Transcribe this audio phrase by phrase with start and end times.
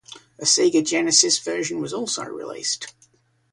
[0.39, 2.91] A Sega Genesis version was also released.